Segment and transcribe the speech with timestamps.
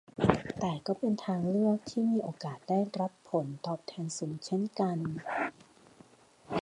[0.59, 4.97] แต่ก็เป็นทางเลือกที่มีโอกาสได้รับผลตอบแทนสูงเช่นกัน